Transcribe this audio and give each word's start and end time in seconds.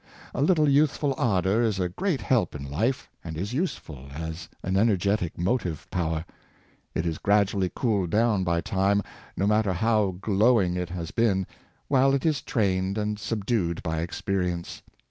A 0.33 0.41
little 0.41 0.67
youthful 0.67 1.13
ardor 1.15 1.61
is 1.61 1.79
a 1.79 1.87
great 1.87 2.21
help 2.21 2.55
in 2.55 2.63
life, 2.67 3.07
and 3.23 3.37
is 3.37 3.53
useful 3.53 4.07
as 4.11 4.49
an 4.63 4.75
energetic 4.75 5.37
motive 5.37 5.87
power. 5.91 6.25
It 6.95 7.05
is 7.05 7.19
gradually 7.19 7.71
cooled 7.75 8.09
down 8.09 8.43
by 8.43 8.61
Time, 8.61 9.03
no 9.37 9.45
matter 9.45 9.73
how 9.73 10.17
glowing 10.19 10.75
it 10.75 10.89
has 10.89 11.11
been, 11.11 11.45
while 11.87 12.15
it 12.15 12.25
is 12.25 12.41
trained 12.41 12.97
and 12.97 13.19
subdued 13.19 13.83
by 13.83 13.99
experience. 13.99 14.81